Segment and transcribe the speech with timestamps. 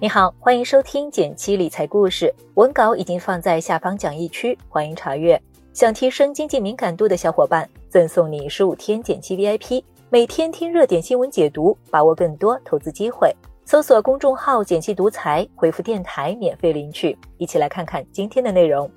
[0.00, 5.42] 你好，欢迎收听减七理财故事，文稿已经放在下方讲义区，欢迎查阅。
[5.72, 13.34] 想提升经济敏感度的小伙伴，赠送你十五天减七 VIP，每天听热点新闻解读，把握更多投资机会。
[13.64, 17.18] 搜索公众号“减七独裁，回复“电台”免费领取。
[17.36, 18.88] 一起来看看今天的内容。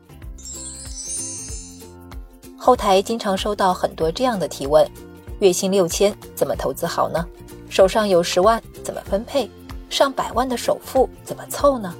[2.56, 4.88] 后台经常收到很多这样的提问：
[5.40, 7.28] 月薪六千怎么投资好呢？
[7.70, 9.50] 手上有十万怎么分配？
[9.92, 11.94] 上百万的首付怎么凑呢？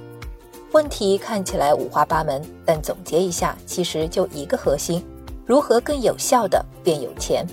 [0.72, 5.06] 问题看起来五花八门，但总结一下，其实就一个核心：
[5.46, 7.46] 如何更有效的变有钱。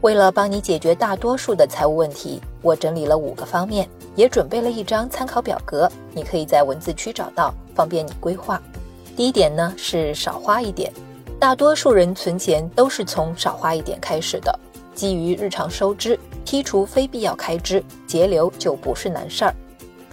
[0.00, 8.60] 为了帮你解决大多数的财务问题，我整理了五个方面，也准备了一张参考表格，你可以在文字区找到，方便你规划。
[9.16, 10.92] 第一点呢是少花一点，
[11.38, 14.58] 大多数人存钱都是从少花一点开始的，
[14.96, 16.18] 基于日常收支。
[16.48, 19.54] 剔除非必要开支，节流就不是难事儿。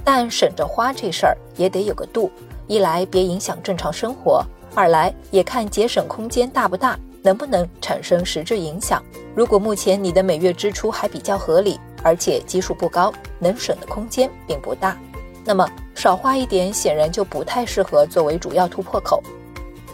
[0.03, 2.29] 但省着花这事儿也得有个度，
[2.67, 9.01] 一来别影响正常生活，二来也看节省空间大不大，能不能产生实质影响。
[9.33, 14.97] 如果目前你的每月支出还比较合理，而且基数不高，能省的空间并不大，
[15.45, 19.23] 那么少花一点显然就不太适合作为主要突破口。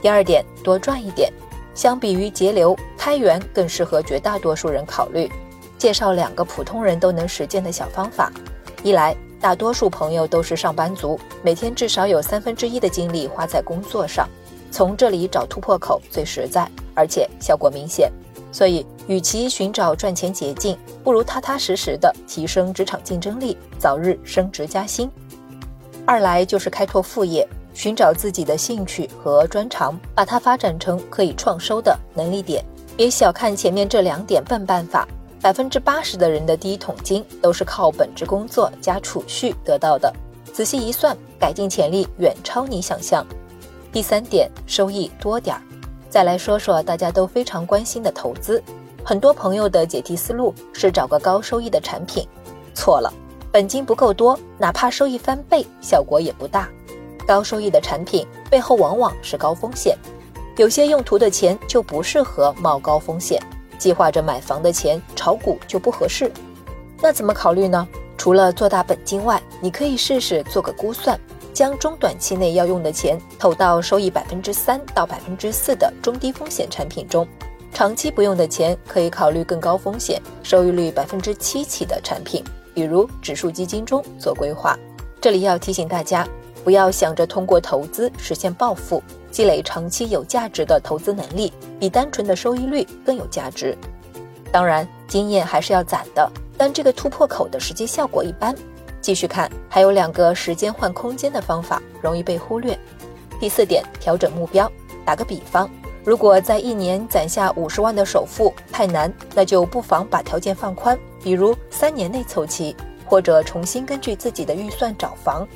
[0.01, 1.31] 第二点，多赚一点，
[1.75, 5.29] 相比于节流，开源更适合绝大多数人考虑。
[5.81, 8.31] 介绍两个普通人都能实践的小方法：
[8.83, 14.29] 一来，大多数朋友都是上班族，每天至少有三分之一的精力花在工作上，
[14.69, 18.11] 从这里找突破口最实在，而且效果明显。
[18.51, 25.09] 所以，与其寻找赚钱捷径，不如踏踏实实的提升职场竞争力，早日升职加薪。
[26.05, 32.63] 二来就是开拓副业，寻找自己的兴趣和专长，把它发展成可以创收的能力点。
[32.95, 35.07] 别小看前面这两点笨办法。
[35.41, 40.13] 百分之八十的人的第一桶金都是靠本职工作加储蓄得到的，
[40.53, 43.25] 仔细一算，改进潜力远超你想象。
[43.91, 45.61] 第三点，收益多点儿。
[46.11, 48.61] 再来说说大家都非常关心的投资，
[49.03, 52.27] 很多朋友的解题思路是找个高收益的产品，
[52.75, 53.11] 错了，
[53.51, 56.69] 本金不够多，哪怕收益翻倍，效果也不大。
[57.25, 59.97] 高收益的产品背后往往是高风险，
[60.57, 63.41] 有些用途的钱就不适合冒高风险。
[63.81, 66.31] 计划着买房的钱炒股就不合适，
[67.01, 67.87] 那怎么考虑呢？
[68.15, 71.19] 除了做大本金外，你可以试试做个估算，
[71.51, 77.27] 将中短期内要用的钱投到收益百分之三到百分之四的中低风险产品中，
[77.73, 82.43] 长期不用的钱可以考虑更高风险、收益率百分之七起的产品，
[82.75, 84.77] 比如指数基金中做规划。
[85.19, 86.27] 这里要提醒大家，
[86.63, 89.01] 不要想着通过投资实现暴富。
[89.31, 93.75] 积累长期有价值的投资能力，比单纯的收益率更有价值。
[94.51, 98.53] 当然，经验还是要攒的，但这个突破口的实际效果一般。
[98.99, 102.77] 继续看，还有两个时间换空间的方法，容易被忽略。
[103.39, 104.71] 第四点，调整目标。
[105.03, 105.67] 打个比方，
[106.03, 112.75] 如果在一年攒下五十万的首付太难，那就不妨把条件放宽，比如三年内凑齐，
[113.05, 115.47] 或者重新根据自己的预算找房。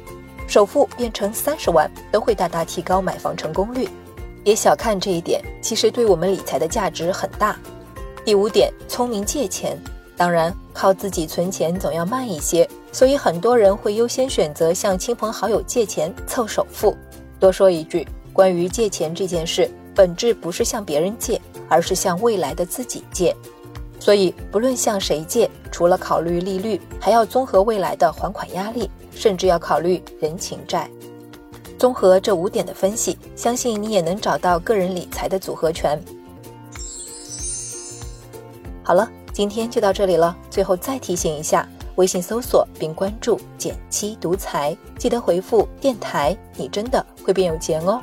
[0.47, 3.87] 首付变成三十万，都会大大提高买房成功率。
[4.43, 7.57] 别小看这一点，其实对我们理财的价值很大。
[8.23, 9.77] 第五点，聪明借钱。
[10.17, 16.95] 当然，靠自己存钱总要慢一些，所以很多人会优先选择向亲朋好友借钱凑首付。
[17.39, 23.35] 多说一句，关于借钱这件事，本质不是向别人借，而是向未来的自己借。
[24.05, 28.87] 所以，不论向谁借，除了考虑利率，还要综合未来的还款压力。
[29.15, 30.87] 甚至要考虑人情债。
[31.79, 35.99] 综合这五点的分析，相信你也能找到个人理财的组合拳。
[38.83, 40.35] 好了，今天就到这里了。
[40.51, 48.01] 最后再提醒一下，微信搜索并关注“减七独裁，记得回复“电台”，你真的会变有钱哦。